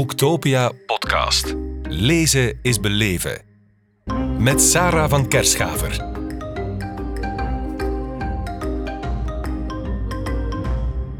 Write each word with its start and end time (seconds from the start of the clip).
Boektopia 0.00 0.72
podcast. 0.86 1.54
Lezen 1.82 2.58
is 2.62 2.80
beleven. 2.80 3.42
Met 4.38 4.60
Sarah 4.60 5.10
van 5.10 5.28
Kerschaver. 5.28 6.04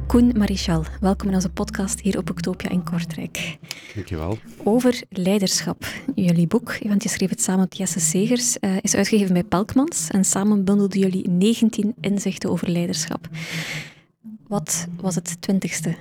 Koen 0.06 0.32
Marichal, 0.36 0.84
welkom 1.00 1.28
in 1.28 1.34
onze 1.34 1.50
podcast 1.50 2.00
hier 2.00 2.18
op 2.18 2.26
Boektopia 2.26 2.70
in 2.70 2.84
Kortrijk. 2.84 3.58
Dankjewel. 3.94 4.38
Over 4.64 5.02
leiderschap. 5.08 5.86
Jullie 6.14 6.46
boek, 6.46 6.78
want 6.82 7.02
je 7.02 7.08
schreef 7.08 7.30
het 7.30 7.42
samen 7.42 7.60
met 7.60 7.76
Jesse 7.76 8.00
Segers, 8.00 8.56
uh, 8.60 8.76
is 8.80 8.94
uitgegeven 8.94 9.32
bij 9.32 9.44
Pelkmans 9.44 10.08
en 10.10 10.24
samen 10.24 10.64
bundelden 10.64 11.00
jullie 11.00 11.28
19 11.28 11.94
inzichten 12.00 12.50
over 12.50 12.70
leiderschap. 12.70 13.28
Wat 14.48 14.86
was 15.00 15.14
het 15.14 15.42
twintigste? 15.42 15.96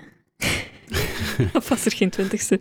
of 1.54 1.70
was 1.70 1.86
er 1.86 1.92
geen 1.92 2.10
twintigste? 2.10 2.60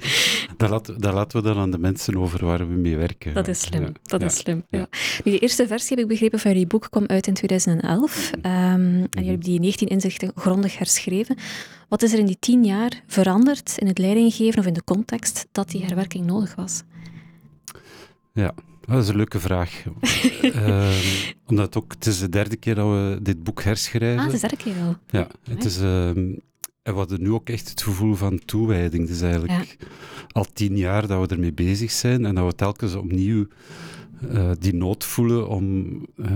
Daar, 0.57 0.71
laten, 0.71 1.01
daar 1.01 1.15
laten 1.15 1.43
we 1.43 1.49
dan 1.49 1.59
aan 1.59 1.71
de 1.71 1.79
mensen 1.79 2.17
over 2.17 2.45
waar 2.45 2.69
we 2.69 2.75
mee 2.75 2.97
werken. 2.97 3.35
Dat 3.35 3.49
is 3.49 3.61
slim. 3.61 3.93
Dat 4.03 4.23
is 4.23 4.37
slim. 4.37 4.65
Ja. 4.69 4.87
Nu, 5.25 5.33
de 5.33 5.39
eerste 5.39 5.67
versie, 5.67 5.89
heb 5.89 5.99
ik 5.99 6.11
begrepen, 6.11 6.39
van 6.39 6.51
jullie 6.51 6.67
boek 6.67 6.87
kwam 6.91 7.07
uit 7.07 7.27
in 7.27 7.35
2011. 7.35 8.31
Um, 8.33 8.41
ehm, 8.43 8.53
en 8.53 9.09
jullie 9.11 9.29
hebben 9.29 9.47
die 9.47 9.61
19 9.61 9.89
inzichten 9.89 10.33
grondig 10.35 10.79
herschreven. 10.79 11.37
Wat 11.89 12.03
is 12.03 12.13
er 12.13 12.19
in 12.19 12.27
die 12.27 12.37
tien 12.41 12.65
jaar 12.65 13.03
veranderd 13.07 13.75
in 13.77 13.87
het 13.87 13.99
leidinggeven 13.99 14.59
of 14.59 14.67
in 14.67 14.73
de 14.73 14.85
context 14.85 15.47
dat 15.53 15.71
die 15.71 15.85
herwerking 15.85 16.27
nodig 16.27 16.55
was? 16.55 16.83
Ja, 18.33 18.55
dat 18.81 19.03
is 19.03 19.09
een 19.09 19.17
leuke 19.17 19.41
vraag. 19.41 19.83
uh, 20.43 20.91
omdat 21.49 21.77
ook, 21.77 21.93
het 21.93 22.07
is 22.07 22.19
de 22.19 22.29
derde 22.29 22.57
keer 22.57 22.75
dat 22.75 22.87
we 22.87 23.19
dit 23.23 23.43
boek 23.43 23.63
herschrijven. 23.63 24.25
Ah, 24.25 24.31
de 24.31 24.39
derde 24.39 24.57
keer 24.57 24.75
al. 24.87 24.97
Ja, 25.11 25.27
het 25.51 25.65
is... 25.65 25.81
Uh, 25.81 26.11
en 26.89 26.95
we 26.95 27.01
hadden 27.01 27.23
nu 27.23 27.31
ook 27.31 27.49
echt 27.49 27.69
het 27.69 27.83
gevoel 27.83 28.15
van 28.15 28.41
toewijding. 28.45 29.03
Het 29.03 29.17
is 29.17 29.21
eigenlijk 29.23 29.77
al 30.33 30.47
tien 30.53 30.77
jaar 30.77 31.07
dat 31.07 31.29
we 31.29 31.35
ermee 31.35 31.53
bezig 31.53 31.91
zijn 31.91 32.25
en 32.25 32.35
dat 32.35 32.47
we 32.47 32.55
telkens 32.55 32.95
opnieuw 32.95 33.47
uh, 34.33 34.51
die 34.59 34.75
nood 34.75 35.05
voelen 35.05 35.49
om 35.49 35.95
uh, 36.17 36.29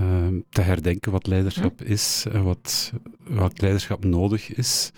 te 0.49 0.61
herdenken 0.61 1.11
wat 1.11 1.27
leiderschap 1.27 1.81
is 1.81 2.25
en 2.31 2.43
wat, 2.43 2.93
wat 3.27 3.61
leiderschap 3.61 4.05
nodig 4.05 4.53
is. 4.53 4.91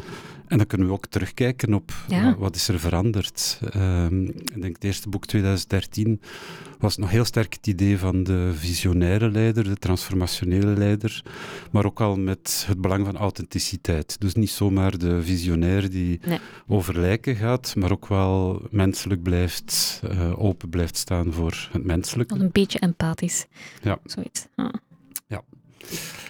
En 0.48 0.58
dan 0.58 0.68
kunnen 0.68 0.88
we 0.88 0.94
ook 0.94 1.06
terugkijken 1.06 1.74
op 1.74 1.94
ja. 2.08 2.36
wat, 2.38 2.56
is 2.56 2.68
er 2.68 2.80
veranderd. 2.80 3.60
Um, 3.76 4.26
ik 4.26 4.62
denk 4.62 4.76
het 4.76 4.84
eerste 4.84 5.10
boek 5.10 5.26
2013 5.26 6.22
was 6.80 6.98
nog 6.98 7.10
heel 7.10 7.26
sterk 7.26 7.54
het 7.54 7.68
idee 7.68 7.98
van 7.98 8.24
de 8.24 8.52
visionaire 8.54 9.32
leider, 9.32 9.64
de 9.64 9.76
transformationele 9.76 10.78
leider, 10.78 11.24
maar 11.72 11.86
ook 11.86 12.02
al 12.02 12.16
met 12.16 12.64
het 12.68 12.82
belang 12.82 13.06
van 13.06 13.18
authenticiteit. 13.18 14.16
Dus 14.20 14.34
niet 14.34 14.50
zomaar 14.50 14.98
de 14.98 15.22
visionair 15.22 15.90
die 15.90 16.20
nee. 16.26 16.40
over 16.68 17.00
lijken 17.00 17.36
gaat, 17.36 17.76
maar 17.76 17.92
ook 17.92 18.08
wel 18.08 18.62
menselijk 18.72 19.24
blijft, 19.24 20.02
uh, 20.12 20.44
open 20.44 20.70
blijft 20.70 20.98
staan 20.98 21.34
voor 21.34 21.70
het 21.72 21.84
menselijke. 21.84 22.34
Al 22.34 22.42
een 22.42 22.50
beetje 22.52 22.75
empathisch. 22.80 23.46
Ja. 23.82 24.00
Zoiets. 24.06 24.48
Ah. 24.56 24.74
Ja. 25.28 25.44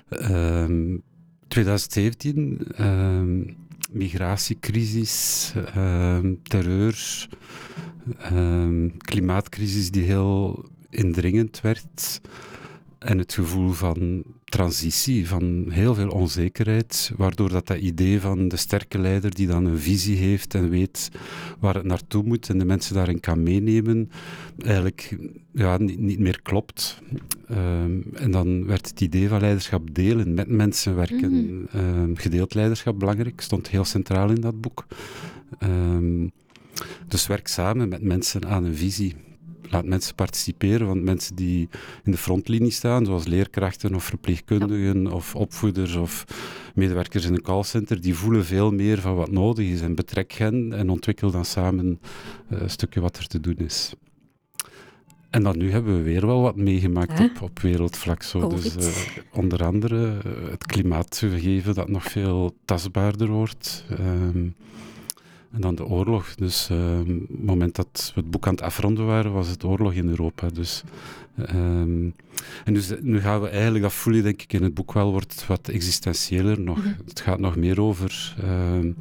Um, 0.10 1.04
2017. 1.48 2.68
Um, 2.80 3.56
migratiecrisis, 3.92 5.54
uh, 5.78 6.20
terreur, 6.44 7.28
klimaatcrisis 8.98 9.92
die 9.92 10.04
heel 10.04 10.66
indringend 10.90 11.62
werd 11.62 12.22
en 13.00 13.18
het 13.18 13.34
gevoel 13.34 13.72
van 13.72 14.24
transitie, 14.56 15.28
van 15.28 15.66
heel 15.70 15.96
veel 15.96 16.10
onzekerheid, 16.10 17.12
waardoor 17.18 17.50
dat, 17.50 17.68
dat 17.68 17.78
idee 17.78 18.20
van 18.22 18.48
de 18.48 18.56
sterke 18.56 18.98
leider 18.98 19.36
die 19.36 19.48
dan 19.48 19.66
een 19.66 19.80
visie 19.80 20.18
heeft 20.18 20.54
en 20.54 20.70
weet 20.70 21.12
waar 21.60 21.76
het 21.76 21.84
naartoe 21.84 22.24
moet 22.24 22.50
en 22.50 22.58
de 22.58 22.66
mensen 22.66 22.96
daarin 22.96 23.20
kan 23.20 23.44
meenemen, 23.44 24.12
eigenlijk 24.58 25.18
ja, 25.52 25.78
niet, 25.78 26.00
niet 26.00 26.20
meer 26.20 26.42
klopt. 26.42 27.02
Um, 27.52 28.04
en 28.14 28.32
dan 28.32 28.66
werd 28.66 28.90
het 28.90 29.02
idee 29.02 29.28
van 29.28 29.40
leiderschap 29.40 29.96
delen, 29.96 30.34
met 30.34 30.48
mensen 30.48 30.96
werken, 30.96 31.32
mm 31.32 31.68
-hmm. 31.72 32.02
um, 32.02 32.18
gedeeld 32.18 32.54
leiderschap 32.54 33.00
belangrijk, 33.00 33.42
stond 33.42 33.68
heel 33.68 33.86
centraal 33.86 34.30
in 34.30 34.42
dat 34.42 34.62
boek. 34.62 34.86
Um, 35.64 36.32
dus 37.08 37.28
werk 37.28 37.48
samen 37.48 37.90
met 37.90 38.02
mensen 38.02 38.46
aan 38.48 38.64
een 38.64 38.76
visie 38.76 39.16
laat 39.70 39.86
mensen 39.86 40.16
participeren, 40.16 40.88
want 40.88 41.04
mensen 41.04 41.36
die 41.36 41.70
in 42.04 42.12
de 42.12 42.18
frontlinie 42.18 42.72
staan, 42.72 43.06
zoals 43.06 43.26
leerkrachten 43.26 43.96
of 43.96 44.04
verpleegkundigen 44.04 45.12
of 45.12 45.36
opvoeders 45.36 45.96
of 45.96 46.26
medewerkers 46.76 47.26
in 47.26 47.34
een 47.34 47.42
callcenter, 47.42 48.02
die 48.02 48.16
voelen 48.16 48.46
veel 48.46 48.72
meer 48.72 49.02
van 49.02 49.16
wat 49.16 49.32
nodig 49.32 49.68
is 49.68 49.82
en 49.82 49.96
betrek 49.96 50.32
hen 50.32 50.74
en 50.74 50.90
ontwikkel 50.90 51.32
dan 51.32 51.46
samen 51.46 52.00
uh, 52.50 52.62
een 52.62 52.70
stukje 52.70 53.02
wat 53.02 53.18
er 53.18 53.28
te 53.28 53.40
doen 53.40 53.58
is. 53.58 53.94
En 55.30 55.44
dan 55.44 55.58
nu 55.58 55.72
hebben 55.72 55.98
we 55.98 56.04
weer 56.04 56.26
wel 56.26 56.42
wat 56.42 56.56
meegemaakt 56.56 57.20
op, 57.20 57.42
op 57.42 57.60
wereldvlak. 57.60 58.24
Zo. 58.24 58.48
Dus, 58.48 58.76
uh, 58.76 58.88
onder 59.34 59.66
andere 59.66 60.18
uh, 60.26 60.50
het 60.50 60.66
klimaatgegeven 60.66 61.74
dat 61.74 61.90
nog 61.90 62.04
veel 62.04 62.56
tastbaarder 62.66 63.28
wordt. 63.28 63.86
Uh, 63.92 64.52
en 65.56 65.62
dan 65.62 65.76
de 65.76 65.86
oorlog. 65.86 66.36
Dus 66.36 66.70
uh, 66.72 67.00
op 67.00 67.08
het 67.08 67.46
moment 67.46 67.76
dat 67.76 68.12
we 68.16 68.22
het 68.22 68.32
boek 68.32 68.48
aan 68.48 68.54
het 68.54 68.62
afronden 68.62 69.06
waren, 69.06 69.32
was 69.32 69.48
het 69.48 69.64
oorlog 69.64 69.94
in 69.94 70.10
Europa. 70.10 70.50
Dus, 70.50 70.84
um, 71.56 72.14
en 72.64 72.74
dus 72.74 72.94
nu 73.02 73.20
gaan 73.22 73.42
we 73.42 73.50
eigenlijk, 73.50 73.84
dat 73.84 73.94
voel 73.94 74.14
je 74.14 74.22
denk 74.22 74.42
ik 74.42 74.54
in 74.54 74.64
het 74.64 74.74
boek 74.74 74.94
wel, 74.94 75.12
wordt 75.12 75.48
wat 75.48 75.68
existentiëler 75.68 76.60
nog. 76.60 76.78
Mm 76.78 76.84
-hmm. 76.84 76.96
Het 77.06 77.20
gaat 77.20 77.40
nog 77.40 77.56
meer 77.56 77.82
over 77.82 78.36
uh, 78.44 78.92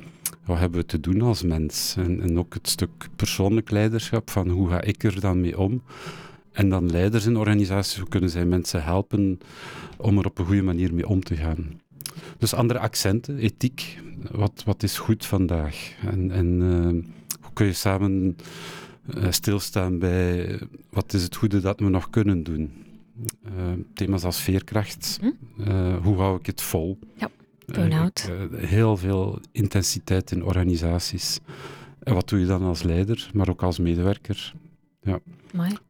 wat 0.45 0.59
hebben 0.59 0.81
we 0.81 0.87
te 0.87 1.01
doen 1.01 1.23
als 1.23 1.43
mens. 1.43 1.95
En, 1.97 2.21
en 2.21 2.39
ook 2.39 2.55
het 2.55 2.69
stuk 2.69 3.09
persoonlijk 3.17 3.71
leiderschap, 3.71 4.31
van 4.31 4.49
hoe 4.49 4.69
ga 4.69 4.83
ik 4.83 5.05
er 5.05 5.21
dan 5.21 5.41
mee 5.41 5.59
om. 5.59 5.83
En 6.53 6.69
dan 6.69 6.91
leiders 6.91 7.27
in 7.27 7.37
organisaties, 7.37 7.99
hoe 7.99 8.09
kunnen 8.09 8.31
zij 8.31 8.45
mensen 8.45 8.85
helpen 8.85 9.39
om 9.97 10.19
er 10.19 10.27
op 10.27 10.39
een 10.39 10.47
goede 10.47 10.63
manier 10.63 10.95
mee 10.95 11.09
om 11.09 11.23
te 11.23 11.37
gaan. 11.37 11.81
Dus 12.39 12.55
andere 12.55 12.79
accenten, 12.79 13.39
ethiek, 13.39 13.99
wat, 14.31 14.63
wat 14.65 14.83
is 14.83 14.99
goed 14.99 15.27
vandaag? 15.27 15.93
En, 16.07 16.31
en 16.31 16.61
uh, 16.61 17.05
hoe 17.41 17.53
kun 17.53 17.67
je 17.67 17.73
samen 17.73 18.37
uh, 19.17 19.27
stilstaan 19.31 19.99
bij 19.99 20.59
wat 20.91 21.13
is 21.13 21.23
het 21.23 21.37
goede 21.37 21.61
dat 21.61 21.81
we 21.81 21.89
nog 21.89 22.11
kunnen 22.11 22.43
doen? 22.43 22.73
Uh, 23.47 23.53
thema's 23.95 24.25
als 24.25 24.41
veerkracht, 24.41 25.21
hm? 25.21 25.97
hoe 26.03 26.17
hou 26.17 26.39
ik 26.39 26.47
het 26.47 26.63
vol? 26.63 26.99
Ja, 27.17 27.31
burn-out. 27.67 28.31
heel 28.57 28.97
veel 28.97 29.41
intensiteit 29.53 30.31
in 30.31 30.45
organisaties. 30.45 31.39
En 32.03 32.15
wat 32.15 32.29
doe 32.29 32.41
je 32.41 32.47
dan 32.47 32.63
als 32.63 32.83
leider, 32.83 33.31
maar 33.33 33.49
ook 33.49 33.63
als 33.63 33.79
medewerker? 33.79 34.55
Ja. 35.05 35.21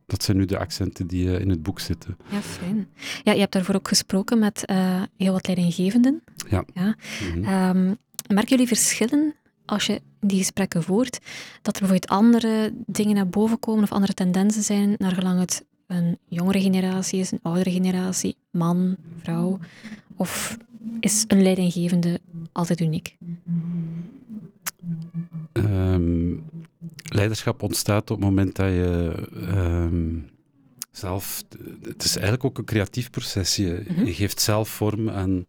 Dat 0.07 0.23
zijn 0.23 0.37
nu 0.37 0.45
de 0.45 0.59
accenten 0.59 1.07
die 1.07 1.27
uh, 1.27 1.41
in 1.41 1.49
het 1.49 1.63
boek 1.63 1.81
zitten. 1.81 2.17
Ja, 2.31 2.41
fijn. 2.41 2.89
Ja, 3.23 3.33
je 3.33 3.41
hebt 3.41 3.53
daarvoor 3.53 3.75
ook 3.75 3.89
gesproken 3.89 4.39
met 4.39 4.63
uh, 4.71 5.03
heel 5.17 5.33
wat 5.33 5.47
leidinggevenden. 5.47 6.23
Ja. 6.51 6.65
ja. 6.75 6.97
Mm 7.35 7.45
-hmm. 7.45 7.77
um, 7.77 7.97
merken 8.29 8.51
jullie 8.51 8.67
verschillen 8.67 9.35
als 9.65 9.87
je 9.87 10.01
die 10.21 10.39
gesprekken 10.39 10.83
voert? 10.83 11.19
Dat 11.63 11.75
er 11.75 11.81
bijvoorbeeld 11.81 12.11
andere 12.11 12.73
dingen 12.87 13.15
naar 13.15 13.29
boven 13.29 13.59
komen 13.59 13.83
of 13.83 13.93
andere 13.93 14.15
tendensen 14.15 14.63
zijn, 14.63 14.95
naar 14.99 15.13
gelang 15.13 15.41
het 15.41 15.65
een 15.87 16.19
jongere 16.29 16.61
generatie 16.61 17.21
is, 17.21 17.31
een 17.31 17.39
oudere 17.43 17.71
generatie, 17.71 18.37
man, 18.51 18.97
vrouw? 19.23 19.59
Of 20.17 20.57
is 21.01 21.25
een 21.29 21.43
leidinggevende 21.43 22.21
altijd 22.53 22.81
uniek? 22.81 23.17
Um, 25.53 26.34
leiderschap 27.15 27.63
ontstaat 27.63 28.11
op 28.11 28.17
het 28.17 28.27
moment 28.27 28.57
dat 28.57 28.67
je 28.67 29.15
um, 29.49 30.31
zelf. 30.91 31.43
Het 31.83 32.05
is 32.05 32.13
eigenlijk 32.13 32.45
ook 32.45 32.59
een 32.59 32.65
creatief 32.65 33.11
proces. 33.11 33.57
Je, 33.57 33.85
mm 33.89 33.97
-hmm. 33.97 34.07
je, 34.07 34.15
geeft 34.15 34.41
zelf 34.41 34.69
vorm 34.69 35.11
aan 35.11 35.47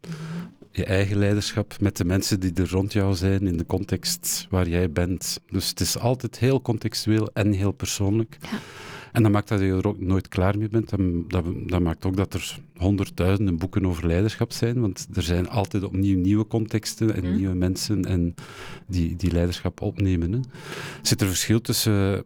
je 0.71 0.85
eigen 0.85 1.17
leiderschap 1.17 1.79
met 1.79 1.97
de 1.97 2.05
mensen 2.05 2.39
die 2.39 2.53
er 2.53 2.69
rond 2.69 2.93
jou 2.93 3.15
zijn 3.15 3.47
in 3.47 3.57
de 3.57 3.65
context 3.65 4.47
waar 4.49 4.67
jij 4.67 4.91
bent. 4.91 5.39
Dus 5.49 5.69
het 5.69 5.79
is 5.79 5.97
altijd 5.97 6.39
heel 6.39 6.61
contextueel 6.61 7.29
en 7.33 7.51
heel 7.51 7.71
persoonlijk. 7.71 8.37
Ja. 8.41 8.59
En 9.15 9.23
dat 9.23 9.31
maakt 9.31 9.47
dat 9.47 9.59
je 9.59 9.65
er 9.65 9.87
ook 9.87 9.99
nooit 9.99 10.27
klaar 10.27 10.57
mee 10.57 10.69
bent. 10.69 10.89
Dat, 10.89 10.99
dat, 11.27 11.45
dat 11.67 11.81
maakt 11.81 12.05
ook 12.05 12.15
dat 12.15 12.33
er 12.33 12.59
honderdduizenden 12.77 13.57
boeken 13.57 13.85
over 13.85 14.07
leiderschap 14.07 14.51
zijn, 14.51 14.79
want 14.81 15.07
er 15.13 15.23
zijn 15.23 15.49
altijd 15.49 15.83
opnieuw 15.83 16.19
nieuwe 16.19 16.47
contexten 16.47 17.15
en 17.15 17.25
mm. 17.25 17.35
nieuwe 17.35 17.55
mensen 17.55 18.05
en 18.05 18.35
die, 18.87 19.15
die 19.15 19.31
leiderschap 19.31 19.81
opnemen. 19.81 20.31
Hè. 20.31 20.39
Zit 21.01 21.21
er 21.21 21.27
verschil 21.27 21.61
tussen 21.61 22.23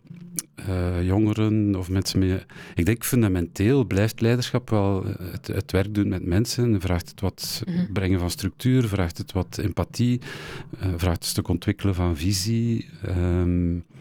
uh, 0.70 1.04
jongeren 1.06 1.76
of 1.76 1.90
mensen 1.90 2.20
met... 2.20 2.46
Ik 2.76 2.86
denk 2.86 3.04
fundamenteel 3.04 3.86
blijft 3.86 4.22
leiderschap 4.22 4.70
wel 4.70 5.06
het, 5.32 5.48
het 5.48 5.72
werk 5.72 5.94
doen 5.94 6.08
met 6.08 6.26
mensen. 6.26 6.82
Vraagt 6.82 7.10
het 7.10 7.22
wat 7.22 7.64
mm 7.66 7.76
-hmm. 7.76 7.94
brengen 7.94 8.20
van 8.20 8.30
structuur, 8.30 8.88
vraagt 8.88 9.18
het 9.18 9.32
wat 9.32 9.58
empathie, 9.58 10.20
uh, 10.84 10.88
vraagt 10.98 11.18
het 11.18 11.26
stuk 11.26 11.48
ontwikkelen 11.48 11.96
van 11.96 12.18
visie. 12.18 12.90
Um, 13.08 13.76
ik 13.78 13.99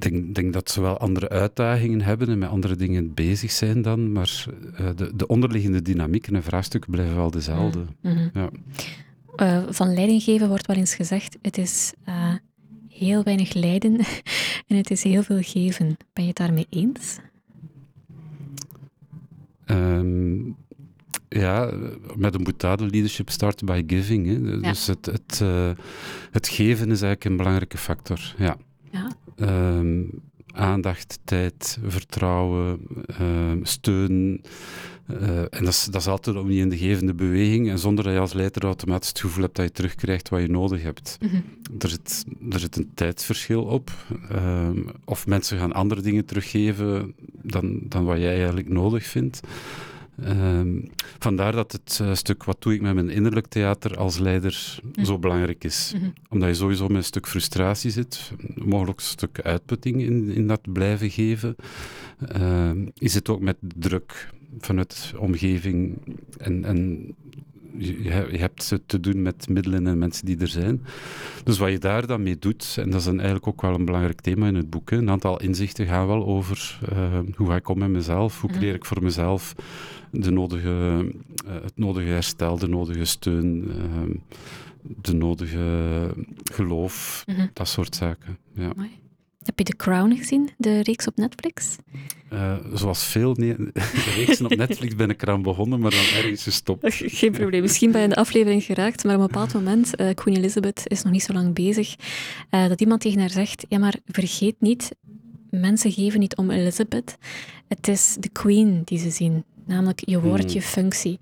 denk, 0.00 0.34
denk, 0.34 0.52
dat 0.52 0.70
ze 0.70 0.80
wel 0.80 0.98
andere 0.98 1.28
uitdagingen 1.28 2.00
hebben 2.00 2.28
en 2.28 2.38
met 2.38 2.48
andere 2.48 2.76
dingen 2.76 3.14
bezig 3.14 3.50
zijn 3.50 3.82
dan, 3.82 4.12
maar 4.12 4.46
uh, 4.80 4.88
de, 4.96 5.16
de, 5.16 5.26
onderliggende 5.26 5.82
dynamieken 5.82 6.34
en 6.34 6.42
vraagstukken 6.42 6.90
blijven 6.90 7.16
wel 7.16 7.30
dezelfde. 7.30 7.78
Mm 7.78 8.12
-hmm. 8.12 8.30
ja. 8.34 8.50
uh, 9.36 9.72
van 9.72 9.94
leidinggeven 9.94 10.48
wordt 10.48 10.66
wel 10.66 10.76
eens 10.76 10.94
gezegd, 10.94 11.38
het 11.42 11.58
is 11.58 11.92
uh, 12.08 12.34
heel 12.88 13.22
weinig 13.22 13.52
lijden 13.52 13.96
en 14.68 14.76
het 14.76 14.90
is 14.90 15.02
heel 15.02 15.22
veel 15.22 15.42
geven. 15.42 15.96
Ben 16.12 16.24
je 16.24 16.28
het 16.28 16.38
daarmee 16.38 16.66
eens? 16.70 17.18
Um, 19.66 20.56
ja, 21.28 21.72
met 22.16 22.34
een 22.34 22.44
boetade 22.44 22.86
leadership 22.86 23.30
start 23.30 23.64
by 23.64 23.82
giving. 23.86 24.26
Hè. 24.26 24.60
Dus 24.60 24.86
het, 24.86 25.06
het, 25.06 25.42
het 26.30 26.48
geven 26.48 26.90
is 26.90 27.02
eigenlijk 27.02 27.24
een 27.24 27.36
belangrijke 27.36 27.78
factor. 27.78 28.34
Ja. 28.38 28.56
Ja. 28.90 29.10
Um, 29.76 30.22
aandacht, 30.52 31.18
tijd, 31.24 31.78
vertrouwen, 31.84 32.80
uh, 33.20 33.52
steun. 33.62 34.42
Uh, 35.10 35.38
en 35.38 35.64
dat 35.64 35.68
is, 35.68 35.84
dat 35.84 36.00
is 36.00 36.06
altijd 36.06 36.36
opnieuw 36.36 36.62
in 36.62 36.68
de 36.68 36.78
gevende 36.78 37.14
beweging. 37.14 37.70
En 37.70 37.78
zonder 37.78 38.04
dat 38.04 38.12
je 38.12 38.18
als 38.18 38.32
leider 38.32 38.64
automatisch 38.64 39.08
het 39.08 39.20
gevoel 39.20 39.42
hebt 39.42 39.56
dat 39.56 39.64
je 39.64 39.72
terugkrijgt 39.72 40.28
wat 40.28 40.40
je 40.40 40.48
nodig 40.48 40.82
hebt. 40.82 41.18
Mm 41.20 41.28
-hmm. 41.28 41.44
er, 41.78 41.88
zit, 41.88 42.24
er 42.50 42.58
zit 42.58 42.76
een 42.76 42.90
tijdsverschil 42.94 43.62
op. 43.62 43.90
Uh, 44.32 44.68
of 45.04 45.26
mensen 45.26 45.58
gaan 45.58 45.72
andere 45.72 46.00
dingen 46.00 46.24
teruggeven 46.24 47.14
dan, 47.42 47.80
dan 47.82 48.04
wat 48.04 48.18
jij 48.18 48.36
eigenlijk 48.36 48.68
nodig 48.68 49.06
vindt. 49.06 49.40
Um, 50.28 50.90
vandaar 51.18 51.52
dat 51.52 51.72
het 51.72 51.98
uh, 52.02 52.14
stuk 52.14 52.44
wat 52.44 52.62
doe 52.62 52.74
ik 52.74 52.80
met 52.80 52.94
mijn 52.94 53.10
innerlijk 53.10 53.46
theater 53.46 53.96
als 53.96 54.18
leider 54.18 54.80
mm. 54.82 55.04
zo 55.04 55.18
belangrijk 55.18 55.64
is. 55.64 55.92
Mm 55.94 56.00
-hmm. 56.00 56.12
Omdat 56.28 56.48
je 56.48 56.54
sowieso 56.54 56.86
met 56.86 56.96
een 56.96 57.04
stuk 57.04 57.28
frustratie 57.28 57.90
zit, 57.90 58.32
mogelijk 58.54 58.98
een 58.98 59.06
stuk 59.06 59.40
uitputting 59.40 60.02
in, 60.02 60.30
in 60.30 60.46
dat 60.46 60.72
blijven 60.72 61.10
geven. 61.10 61.56
Uh, 62.36 62.70
je 62.94 63.08
zit 63.08 63.28
ook 63.28 63.40
met 63.40 63.56
druk 63.60 64.28
vanuit 64.58 65.10
de 65.10 65.20
omgeving 65.20 65.98
en, 66.38 66.64
en 66.64 67.08
je, 67.78 68.02
je, 68.02 68.38
hebt 68.38 68.78
te 68.86 69.00
doen 69.00 69.22
met 69.22 69.48
middelen 69.48 69.86
en 69.86 69.98
mensen 69.98 70.26
die 70.26 70.38
er 70.38 70.48
zijn. 70.48 70.84
Dus 71.44 71.58
wat 71.58 71.70
je 71.70 71.78
daar 71.78 72.06
dan 72.06 72.22
mee 72.22 72.38
doet, 72.38 72.76
en 72.78 72.90
dat 72.90 73.00
is 73.00 73.04
dan 73.04 73.14
eigenlijk 73.14 73.46
ook 73.46 73.62
wel 73.62 73.74
een 73.74 73.84
belangrijk 73.84 74.20
thema 74.20 74.46
in 74.46 74.54
het 74.54 74.70
boek, 74.70 74.90
hè. 74.90 74.96
een 74.96 75.10
aantal 75.10 75.40
inzichten 75.40 75.86
gaan 75.86 76.06
wel 76.06 76.26
over 76.26 76.78
uh, 76.92 77.18
hoe 77.36 77.46
ga 77.46 77.56
ik 77.56 77.68
om 77.68 77.78
met 77.78 77.88
mezelf, 77.88 78.40
hoe 78.40 78.50
creëer 78.50 78.74
ik 78.74 78.84
voor 78.84 79.02
mezelf 79.02 79.54
de 80.10 80.30
nodige, 80.30 81.12
uh, 81.46 81.52
het 81.62 81.76
nodige 81.76 82.08
herstel, 82.08 82.58
de 82.58 82.68
nodige 82.68 83.04
steun, 83.04 83.64
uh, 83.68 84.14
de 84.82 85.14
nodige 85.14 86.14
geloof, 86.52 87.24
mm 87.26 87.34
-hmm. 87.34 87.50
dat 87.52 87.68
soort 87.68 87.96
zaken. 87.96 88.38
Ja. 88.54 88.72
Mooi. 88.76 88.98
Heb 89.44 89.58
je 89.58 89.64
The 89.64 89.76
Crown 89.76 90.16
gezien, 90.16 90.50
de 90.56 90.82
reeks 90.82 91.06
op 91.06 91.16
Netflix? 91.16 91.76
Uh, 92.32 92.56
zoals 92.74 93.04
veel 93.04 93.34
reeksen 94.16 94.44
op 94.44 94.54
Netflix 94.54 94.94
ben 94.94 95.10
ik 95.10 95.22
eraan 95.22 95.42
begonnen, 95.42 95.80
maar 95.80 95.90
dan 95.90 96.00
ergens 96.00 96.42
gestopt. 96.42 96.94
Geen 96.94 97.32
probleem. 97.32 97.62
Misschien 97.62 97.90
ben 97.90 98.00
je 98.00 98.06
in 98.06 98.12
de 98.12 98.20
aflevering 98.20 98.62
geraakt, 98.62 99.04
maar 99.04 99.14
op 99.14 99.20
een 99.20 99.26
bepaald 99.26 99.54
moment, 99.54 100.00
uh, 100.00 100.08
Queen 100.14 100.36
Elizabeth 100.36 100.82
is 100.84 101.02
nog 101.02 101.12
niet 101.12 101.22
zo 101.22 101.32
lang 101.32 101.54
bezig, 101.54 101.96
uh, 102.50 102.68
dat 102.68 102.80
iemand 102.80 103.00
tegen 103.00 103.20
haar 103.20 103.30
zegt, 103.30 103.66
ja 103.68 103.78
maar 103.78 103.96
vergeet 104.06 104.56
niet, 104.58 104.90
mensen 105.50 105.92
geven 105.92 106.20
niet 106.20 106.36
om 106.36 106.50
Elizabeth, 106.50 107.18
het 107.68 107.88
is 107.88 108.16
de 108.20 108.28
Queen 108.28 108.82
die 108.84 108.98
ze 108.98 109.10
zien. 109.10 109.44
Namelijk 109.70 110.02
je 110.04 110.20
woord, 110.20 110.46
mm. 110.46 110.48
je 110.48 110.62
functie. 110.62 111.18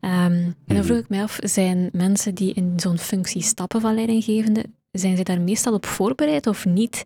Um, 0.00 0.10
en 0.10 0.56
dan 0.66 0.76
mm. 0.76 0.84
vroeg 0.84 0.98
ik 0.98 1.08
mij 1.08 1.22
af, 1.22 1.38
zijn 1.42 1.88
mensen 1.92 2.34
die 2.34 2.54
in 2.54 2.72
zo'n 2.76 2.98
functie 2.98 3.42
stappen 3.42 3.80
van 3.80 3.94
leidinggevende, 3.94 4.64
zijn 4.92 5.16
ze 5.16 5.22
daar 5.22 5.40
meestal 5.40 5.74
op 5.74 5.86
voorbereid 5.86 6.46
of 6.46 6.64
niet? 6.64 7.04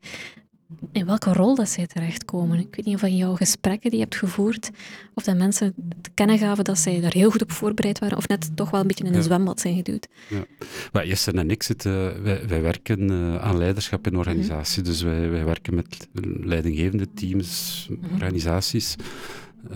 in 0.92 1.06
welke 1.06 1.32
rol 1.32 1.54
dat 1.54 1.68
zij 1.68 1.86
terechtkomen. 1.86 2.58
Ik 2.58 2.76
weet 2.76 2.84
niet 2.84 2.94
of 2.94 3.02
in 3.02 3.16
jouw 3.16 3.34
gesprekken 3.34 3.90
die 3.90 3.98
je 3.98 4.04
hebt 4.04 4.16
gevoerd, 4.16 4.70
of 5.14 5.24
dat 5.24 5.36
mensen 5.36 5.74
te 6.00 6.10
kennen 6.14 6.38
gaven 6.38 6.64
dat 6.64 6.78
zij 6.78 7.00
daar 7.00 7.12
heel 7.12 7.30
goed 7.30 7.42
op 7.42 7.52
voorbereid 7.52 7.98
waren, 7.98 8.16
of 8.16 8.28
net 8.28 8.56
toch 8.56 8.70
wel 8.70 8.80
een 8.80 8.86
beetje 8.86 9.04
in 9.04 9.14
een 9.14 9.22
zwembad 9.22 9.60
zijn 9.60 9.76
geduwd. 9.76 10.08
Ja. 10.28 10.44
Maar 10.92 11.06
Jesse 11.06 11.32
en 11.32 11.50
ik 11.50 11.62
zitten, 11.62 12.22
wij, 12.22 12.48
wij 12.48 12.62
werken 12.62 13.10
uh, 13.10 13.36
aan 13.36 13.58
leiderschap 13.58 14.06
in 14.06 14.16
organisaties, 14.16 14.76
mm 14.76 14.82
-hmm. 14.82 14.92
dus 14.92 15.02
wij, 15.02 15.30
wij 15.30 15.44
werken 15.44 15.74
met 15.74 16.08
leidinggevende 16.40 17.12
teams, 17.14 17.86
mm 17.90 17.98
-hmm. 18.00 18.12
organisaties. 18.12 18.94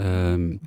Um, 0.00 0.60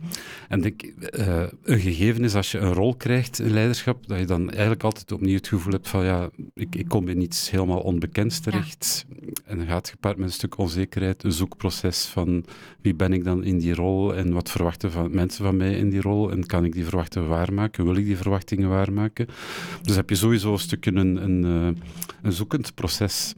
en 0.49 0.61
denk, 0.61 0.83
uh, 0.83 1.43
een 1.63 1.79
gegeven 1.79 2.23
is 2.23 2.35
als 2.35 2.51
je 2.51 2.57
een 2.57 2.73
rol 2.73 2.95
krijgt 2.95 3.39
in 3.39 3.53
leiderschap, 3.53 4.07
dat 4.07 4.19
je 4.19 4.25
dan 4.25 4.49
eigenlijk 4.49 4.83
altijd 4.83 5.11
opnieuw 5.11 5.35
het 5.35 5.47
gevoel 5.47 5.73
hebt 5.73 5.87
van 5.87 6.05
ja, 6.05 6.29
ik, 6.53 6.75
ik 6.75 6.87
kom 6.87 7.07
in 7.07 7.21
iets 7.21 7.49
helemaal 7.49 7.79
onbekends 7.79 8.39
terecht. 8.39 9.05
Ja. 9.09 9.27
En 9.45 9.57
dan 9.57 9.67
gaat 9.67 9.77
het 9.77 9.89
gepaard 9.89 10.17
met 10.17 10.27
een 10.27 10.33
stuk 10.33 10.57
onzekerheid, 10.57 11.23
een 11.23 11.31
zoekproces 11.31 12.05
van 12.05 12.45
wie 12.81 12.95
ben 12.95 13.13
ik 13.13 13.23
dan 13.23 13.43
in 13.43 13.57
die 13.57 13.73
rol 13.73 14.15
en 14.15 14.33
wat 14.33 14.51
verwachten 14.51 14.91
van, 14.91 15.15
mensen 15.15 15.45
van 15.45 15.57
mij 15.57 15.73
in 15.73 15.89
die 15.89 16.01
rol 16.01 16.31
en 16.31 16.45
kan 16.45 16.65
ik 16.65 16.73
die 16.73 16.83
verwachtingen 16.83 17.29
waarmaken, 17.29 17.85
wil 17.85 17.95
ik 17.95 18.05
die 18.05 18.17
verwachtingen 18.17 18.69
waarmaken. 18.69 19.27
Dus 19.81 19.95
heb 19.95 20.09
je 20.09 20.15
sowieso 20.15 20.51
een 20.51 20.59
stukje 20.59 20.95
een, 20.95 21.23
een, 21.23 21.43
eh, 21.43 21.81
een 22.21 22.31
zoekend 22.31 22.75
proces. 22.75 23.33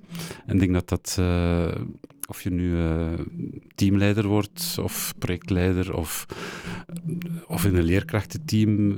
En 0.45 0.53
ik 0.53 0.59
denk 0.59 0.73
dat 0.73 0.89
dat... 0.89 1.17
Uh, 1.19 1.75
of 2.27 2.41
je 2.41 2.49
nu 2.49 2.71
uh, 2.71 3.13
teamleider 3.75 4.27
wordt 4.27 4.77
of 4.81 5.13
projectleider 5.17 5.95
of, 5.95 6.25
of 7.47 7.65
in 7.65 7.75
een 7.75 7.83
leerkrachtenteam 7.83 8.91
uh, 8.91 8.97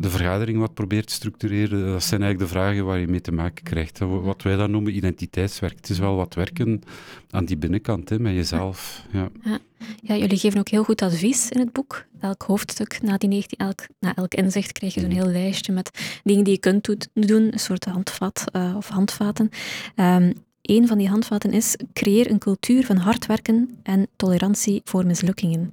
de 0.00 0.10
vergadering 0.10 0.58
wat 0.58 0.74
probeert 0.74 1.06
te 1.06 1.12
structureren, 1.12 1.86
dat 1.86 2.02
zijn 2.02 2.22
eigenlijk 2.22 2.52
de 2.52 2.58
vragen 2.58 2.84
waar 2.84 2.98
je 2.98 3.08
mee 3.08 3.20
te 3.20 3.32
maken 3.32 3.64
krijgt. 3.64 3.98
Wat 3.98 4.42
wij 4.42 4.56
dan 4.56 4.70
noemen 4.70 4.96
identiteitswerk. 4.96 5.76
Het 5.76 5.90
is 5.90 5.98
wel 5.98 6.16
wat 6.16 6.34
werken 6.34 6.82
aan 7.30 7.44
die 7.44 7.56
binnenkant, 7.56 8.08
hè, 8.08 8.18
met 8.18 8.34
jezelf. 8.34 9.04
Ja. 9.12 9.28
ja. 9.42 9.58
Ja, 10.02 10.16
jullie 10.16 10.38
geven 10.38 10.58
ook 10.58 10.68
heel 10.68 10.84
goed 10.84 11.02
advies 11.02 11.48
in 11.48 11.60
het 11.60 11.72
boek. 11.72 12.04
Elk 12.20 12.42
hoofdstuk, 12.42 13.02
na, 13.02 13.18
die 13.18 13.28
19, 13.28 13.58
elk, 13.58 13.86
na 13.98 14.14
elk 14.14 14.34
inzicht, 14.34 14.72
krijg 14.72 14.94
je 14.94 15.00
zo'n 15.00 15.10
heel 15.10 15.26
lijstje 15.26 15.72
met 15.72 16.20
dingen 16.24 16.44
die 16.44 16.52
je 16.52 16.58
kunt 16.60 16.96
doen, 17.12 17.52
een 17.52 17.58
soort 17.58 17.84
handvat 17.84 18.44
uh, 18.52 18.76
of 18.76 18.88
handvaten. 18.88 19.50
Um, 19.96 20.32
een 20.62 20.86
van 20.86 20.98
die 20.98 21.08
handvaten 21.08 21.52
is: 21.52 21.76
creëer 21.92 22.30
een 22.30 22.38
cultuur 22.38 22.84
van 22.84 22.96
hard 22.96 23.26
werken 23.26 23.78
en 23.82 24.08
tolerantie 24.16 24.80
voor 24.84 25.06
mislukkingen. 25.06 25.68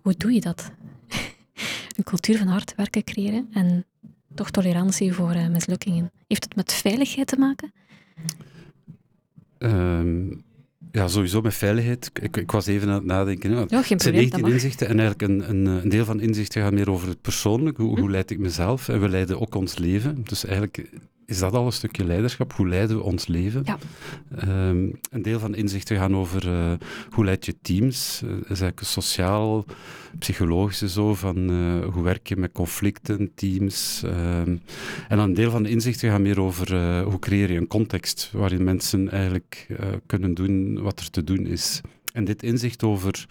Hoe 0.00 0.14
doe 0.16 0.32
je 0.32 0.40
dat? 0.40 0.70
een 1.96 2.04
cultuur 2.04 2.38
van 2.38 2.46
hard 2.46 2.74
werken 2.76 3.04
creëren 3.04 3.48
en 3.52 3.84
toch 4.34 4.50
tolerantie 4.50 5.12
voor 5.12 5.34
uh, 5.34 5.48
mislukkingen. 5.48 6.10
Heeft 6.26 6.44
het 6.44 6.56
met 6.56 6.72
veiligheid 6.72 7.26
te 7.26 7.36
maken? 7.36 7.72
Um, 9.58 10.44
ja, 10.92 11.08
sowieso 11.08 11.40
met 11.40 11.54
veiligheid. 11.54 12.10
Ik, 12.22 12.36
ik, 12.36 12.50
was 12.50 12.66
even 12.66 12.88
aan 12.88 12.94
het 12.94 13.04
nadenken. 13.04 13.50
Ja, 13.50 13.56
geen 13.58 13.66
probleem, 13.68 13.92
het 13.92 14.02
zijn 14.02 14.14
19 14.14 14.46
inzichten 14.46 14.88
en 14.88 14.98
eigenlijk 14.98 15.30
een, 15.30 15.50
een, 15.50 15.66
een, 15.66 15.88
deel 15.88 16.04
van 16.04 16.20
inzichten 16.20 16.62
gaat 16.62 16.72
meer 16.72 16.90
over 16.90 17.08
het 17.08 17.20
persoonlijk. 17.20 17.76
Hoe, 17.76 17.94
hm. 17.94 18.00
hoe 18.00 18.10
leid 18.10 18.30
ik 18.30 18.38
mezelf? 18.38 18.88
En 18.88 19.00
we 19.00 19.08
leiden 19.08 19.40
ook 19.40 19.54
ons 19.54 19.78
leven. 19.78 20.20
Dus 20.24 20.44
eigenlijk 20.44 20.90
is 21.26 21.38
dat 21.38 21.52
al 21.52 21.66
een 21.66 21.72
stukje 21.72 22.04
leiderschap. 22.04 22.52
Hoe 22.52 22.68
leiden 22.68 22.96
we 22.96 23.02
ons 23.02 23.26
leven? 23.26 23.62
Ja. 23.64 23.78
Um, 24.68 24.98
een 25.10 25.22
deel 25.22 25.38
van 25.38 25.52
de 25.52 25.58
inzichten 25.58 25.96
gaan 25.96 26.16
over 26.16 26.48
uh, 26.48 26.72
hoe 27.10 27.24
leid 27.24 27.46
je 27.46 27.54
teams. 27.62 28.20
Uh, 28.24 28.30
is 28.30 28.46
eigenlijk 28.46 28.80
sociaal, 28.80 29.64
psychologische 30.18 30.88
zo, 30.88 31.14
van 31.14 31.50
uh, 31.50 31.86
hoe 31.86 32.02
werk 32.02 32.26
je 32.26 32.36
met 32.36 32.52
conflicten, 32.52 33.30
teams. 33.34 34.02
Um, 34.04 34.62
en 35.08 35.16
dan 35.16 35.18
een 35.18 35.34
deel 35.34 35.50
van 35.50 35.62
de 35.62 35.70
inzichten 35.70 36.10
gaan 36.10 36.22
meer 36.22 36.40
over 36.40 37.02
hoe 37.02 37.18
creëer 37.18 37.52
je 37.52 37.58
een 37.58 37.66
context 37.66 38.30
waarin 38.32 38.64
mensen 38.64 39.10
eigenlijk 39.10 39.66
kunnen 40.06 40.34
doen 40.34 40.82
wat 40.82 41.00
er 41.00 41.10
te 41.10 41.24
doen 41.24 41.46
is. 41.46 41.80
En 42.14 42.24
dit 42.24 42.42
inzicht 42.42 42.82
over 42.82 43.26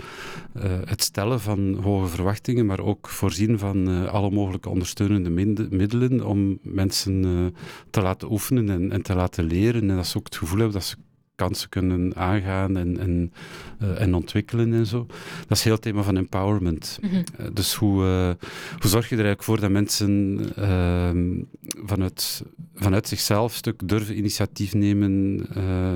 uh, 0.56 0.64
het 0.86 1.02
stellen 1.02 1.40
van 1.40 1.76
hoge 1.82 2.08
verwachtingen, 2.08 2.66
maar 2.66 2.80
ook 2.80 3.10
voorzien 3.10 3.60
van 3.60 3.90
uh, 3.90 4.14
alle 4.14 4.32
mogelijke 4.32 4.70
ondersteunende 4.70 5.30
middelen 5.70 6.26
om 6.26 6.60
mensen 6.62 7.26
uh, 7.26 7.46
te 7.90 8.02
laten 8.02 8.32
oefenen 8.32 8.70
en, 8.70 8.92
en, 8.92 9.02
te 9.02 9.16
laten 9.16 9.44
leren. 9.44 9.90
En 9.90 9.96
dat 9.96 10.08
ze 10.08 10.18
ook 10.18 10.26
het 10.26 10.36
gevoel 10.36 10.58
hebben 10.58 10.76
dat 10.76 10.88
ze 10.88 10.96
kansen 11.36 11.70
kunnen 11.70 12.16
aangaan 12.16 12.78
en, 12.78 13.00
en, 13.00 13.34
uh, 13.82 14.02
en 14.02 14.14
ontwikkelen 14.14 14.74
en 14.74 14.86
zo. 14.86 15.06
Dat 15.48 15.58
is 15.58 15.64
heel 15.64 15.74
het 15.74 15.82
thema 15.82 16.02
van 16.02 16.18
empowerment. 16.18 17.00
Mm 17.02 17.10
-hmm. 17.10 17.24
uh, 17.40 17.48
dus 17.54 17.74
hoe, 17.74 18.04
uh, 18.04 18.48
hoe 18.80 18.90
zorg 18.90 19.10
je 19.10 19.16
er 19.16 19.26
eigenlijk 19.26 19.44
voor 19.44 19.60
dat 19.60 19.70
mensen 19.70 20.40
ehm, 20.56 21.42
vanuit, 21.86 22.44
vanuit 22.76 23.08
zichzelf 23.08 23.54
stuk 23.54 23.88
durven 23.88 24.18
initiatief 24.18 24.74
nemen, 24.74 25.46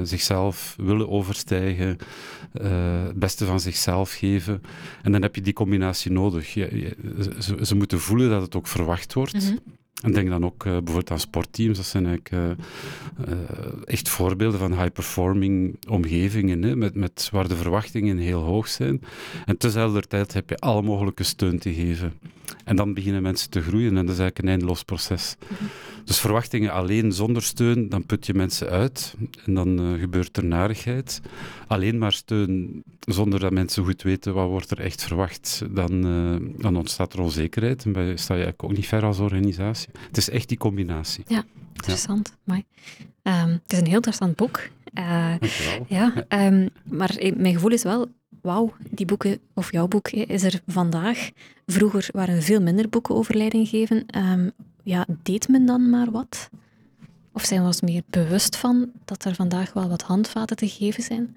zichzelf 0.03 0.75
willen 0.77 1.09
overstijgen, 1.09 1.97
het 2.51 3.19
beste 3.19 3.45
van 3.45 3.59
zichzelf 3.59 4.11
geven. 4.13 4.61
En 5.01 5.11
dan 5.11 5.21
heb 5.21 5.35
je 5.35 5.41
die 5.41 5.53
combinatie 5.53 6.11
nodig. 6.11 6.53
Je, 6.53 6.77
je, 6.79 6.95
ze, 7.39 7.65
ze, 7.65 7.75
moeten 7.75 7.99
voelen 7.99 8.29
dat 8.29 8.41
het 8.41 8.55
ook 8.55 8.67
verwacht 8.67 9.13
wordt. 9.13 9.33
Mm 9.33 9.39
-hmm. 9.39 9.77
En 10.03 10.11
denk 10.11 10.29
dan 10.29 10.45
ook 10.45 10.65
uh, 10.65 10.71
bijvoorbeeld 10.71 11.11
aan 11.11 11.19
sportteams. 11.19 11.77
Dat 11.77 11.85
zijn 11.85 12.05
eigenlijk 12.05 12.35
uh, 12.35 13.33
uh, 13.33 13.37
echt 13.85 14.09
voorbeelden 14.09 14.59
van 14.59 14.79
high-performing 14.79 15.77
omgevingen, 15.89 16.63
hè, 16.63 16.75
met, 16.75 16.95
met, 16.95 17.29
waar 17.31 17.47
de 17.47 17.55
verwachtingen 17.55 18.17
heel 18.17 18.41
hoog 18.41 18.67
zijn. 18.67 19.01
En 19.45 19.57
tezelfde 19.57 20.01
tijd 20.01 20.33
heb 20.33 20.49
je 20.49 20.57
alle 20.57 20.81
mogelijke 20.81 21.23
steun 21.23 21.59
te 21.59 21.73
geven. 21.73 22.13
En 22.63 22.75
dan 22.75 22.93
beginnen 22.93 23.21
mensen 23.21 23.49
te 23.49 23.61
groeien 23.61 23.97
en 23.97 24.05
dat 24.05 24.15
is 24.15 24.19
eigenlijk 24.19 24.39
een 24.39 24.47
eindeloos 24.47 24.83
proces. 24.83 25.35
Dus 26.07 26.19
verwachtingen 26.19 26.71
alleen 26.71 27.11
zonder 27.11 27.43
steun, 27.43 27.89
dan 27.89 28.05
put 28.05 28.25
je 28.25 28.33
mensen 28.33 28.69
uit 28.69 29.15
en 29.45 29.53
dan 29.53 29.81
uh, 29.81 29.99
gebeurt 29.99 30.37
er 30.37 30.45
narigheid. 30.45 31.21
Alleen 31.67 31.97
maar 31.97 32.13
steun 32.13 32.83
zonder 32.99 33.39
dat 33.39 33.51
mensen 33.51 33.83
goed 33.83 34.01
weten 34.01 34.33
wat 34.33 34.47
wordt 34.47 34.71
er 34.71 34.79
echt 34.79 35.03
verwacht, 35.03 35.61
dan, 35.69 36.05
uh, 36.05 36.61
dan 36.61 36.75
ontstaat 36.75 37.13
er 37.13 37.21
onzekerheid 37.21 37.85
en 37.85 37.91
sta 37.93 38.33
je 38.33 38.43
eigenlijk 38.43 38.63
ook 38.63 38.75
niet 38.75 38.87
ver 38.87 39.03
als 39.03 39.19
organisatie. 39.19 39.89
Het 40.07 40.17
is 40.17 40.29
echt 40.29 40.47
die 40.47 40.57
combinatie. 40.57 41.23
Ja, 41.27 41.43
interessant. 41.73 42.35
Ja. 42.43 42.55
Um, 43.43 43.51
het 43.63 43.73
is 43.73 43.79
een 43.79 43.85
heel 43.85 43.95
interessant 43.95 44.35
boek. 44.35 44.69
Uh, 44.93 45.35
ja, 45.87 46.25
um, 46.29 46.69
maar 46.83 47.15
mijn 47.35 47.53
gevoel 47.53 47.71
is 47.71 47.83
wel, 47.83 48.07
wauw, 48.41 48.73
die 48.89 49.05
boeken, 49.05 49.39
of 49.53 49.71
jouw 49.71 49.87
boek, 49.87 50.09
is 50.09 50.43
er 50.43 50.61
vandaag. 50.67 51.29
Vroeger 51.65 52.09
waren 52.11 52.41
veel 52.41 52.61
minder 52.61 52.89
boeken 52.89 53.15
over 53.15 53.35
leiding 53.37 53.67
geven. 53.67 54.05
Um, 54.17 54.51
ja, 54.87 55.05
deed 55.23 55.47
men 55.47 55.65
dan 55.65 55.89
maar 55.89 56.11
wat? 56.11 56.49
Of 57.31 57.45
zijn 57.45 57.61
we 57.61 57.67
ons 57.67 57.81
meer 57.81 58.01
bewust 58.09 58.57
van 58.57 58.91
dat 59.05 59.25
er 59.25 59.35
vandaag 59.35 59.73
wel 59.73 59.89
wat 59.89 60.01
handvaten 60.01 60.55
te 60.55 60.67
geven 60.67 61.03
zijn? 61.03 61.35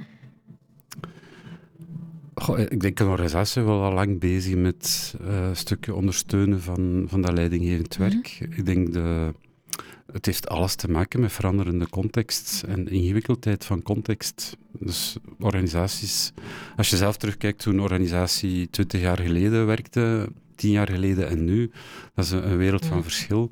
Goh, 2.35 2.59
ik 2.59 2.80
denk 2.80 2.99
een 2.99 3.07
organisatie 3.07 3.62
wel 3.62 3.83
al 3.83 3.92
lang 3.92 4.21
bezig 4.21 4.54
met 4.54 5.14
uh, 5.21 5.47
een 5.49 5.57
stukje 5.57 5.95
ondersteunen 5.95 6.61
van, 6.61 7.04
van 7.09 7.23
dat 7.23 7.33
leidinggevend 7.33 7.99
mhm. 7.99 8.09
werk. 8.09 8.38
Ik 8.40 8.66
denk 8.66 8.92
de, 8.92 9.35
het 10.12 10.26
heeft 10.26 10.49
alles 10.49 10.75
te 10.75 10.90
maken 10.90 11.21
met 11.21 11.33
veranderende 11.33 11.88
context 11.88 12.62
en 12.62 12.88
ingewikkeldheid 12.88 13.64
van 13.64 13.83
context. 13.83 14.57
Dus 14.73 15.16
organisaties, 15.38 16.33
als 16.76 16.90
je 16.90 16.97
zelf 16.97 17.16
terugkijkt 17.16 17.64
hoe 17.64 17.73
een 17.73 17.80
organisatie 17.80 18.71
20 18.71 19.00
jaar 19.00 19.21
geleden 19.21 19.66
werkte, 19.66 20.28
tien 20.60 20.70
jaar 20.70 20.90
geleden 20.90 21.28
en 21.28 21.44
nu, 21.44 21.70
dat 22.14 22.24
is 22.24 22.30
een, 22.30 22.56
wereld 22.56 22.86
van 22.86 23.02
verschil. 23.02 23.50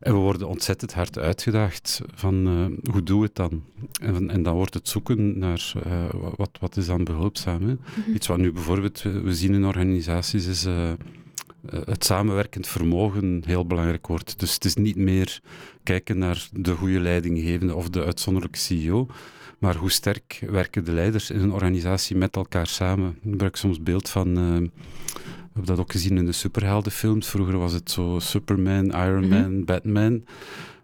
En 0.00 0.12
we 0.12 0.18
worden 0.18 0.48
ontzettend 0.48 0.94
hard 0.94 1.18
uitgedaagd 1.18 2.00
van 2.14 2.48
uh, 2.48 2.92
hoe 2.92 3.02
doe 3.02 3.22
het 3.22 3.34
dan? 3.34 3.62
En, 4.00 4.30
en, 4.30 4.42
dan 4.42 4.54
wordt 4.54 4.74
het 4.74 4.88
zoeken 4.88 5.38
naar 5.38 5.72
uh, 5.86 6.04
wat, 6.36 6.50
wat 6.60 6.76
is 6.76 6.86
dan 6.86 7.04
behulpzaam. 7.04 7.62
Hè? 7.62 7.74
Mhm. 7.74 8.14
Iets 8.14 8.26
wat 8.26 8.38
nu 8.38 8.52
bijvoorbeeld 8.52 9.02
we, 9.02 9.34
zien 9.34 9.54
in 9.54 9.64
organisaties 9.64 10.46
is 10.46 10.66
uh, 10.66 10.92
het 11.70 12.04
samenwerkend 12.04 12.66
vermogen 12.66 13.42
heel 13.46 13.66
belangrijk 13.66 14.06
wordt. 14.06 14.38
Dus 14.38 14.54
het 14.54 14.64
is 14.64 14.74
niet 14.74 14.96
meer 14.96 15.40
kijken 15.82 16.18
naar 16.18 16.48
de 16.52 16.74
goede 16.74 17.00
leidinggevende 17.00 17.74
of 17.74 17.88
de 17.88 18.04
uitzonderlijke 18.04 18.58
CEO, 18.58 19.06
maar 19.58 19.76
hoe 19.76 19.90
sterk 19.90 20.42
werken 20.50 20.84
de 20.84 20.92
leiders 20.92 21.30
in 21.30 21.40
een 21.40 21.52
organisatie 21.52 22.16
met 22.16 22.36
elkaar 22.36 22.66
samen. 22.66 23.10
Ik 23.10 23.30
gebruik 23.30 23.56
soms 23.56 23.82
beeld 23.82 24.08
van 24.08 24.36
we 25.58 25.64
hebben 25.64 25.84
dat 25.84 25.84
ook 25.94 26.02
gezien 26.02 26.18
in 26.18 26.26
de 26.26 26.32
superheldenfilms. 26.32 27.28
Vroeger 27.28 27.58
was 27.58 27.72
het 27.72 27.90
zo 27.90 28.18
Superman, 28.18 28.84
Iron 28.84 29.28
mhm. 29.28 29.40
Man, 29.40 29.64
Batman. 29.64 30.24